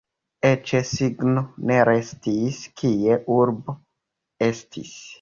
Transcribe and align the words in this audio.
Eĉ 0.51 0.71
signo 0.91 1.43
ne 1.71 1.77
restis, 1.91 2.65
kie 2.83 3.21
urbo 3.39 3.81
estis. 4.51 5.01